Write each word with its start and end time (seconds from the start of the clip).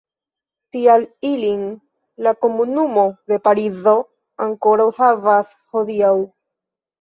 Tial 0.75 1.03
ilin 1.31 1.59
la 2.27 2.33
komunumo 2.45 3.03
de 3.33 3.39
Parizo 3.49 3.93
ankoraŭ 4.47 4.89
havas 5.03 5.53
hodiaŭ. 5.77 6.13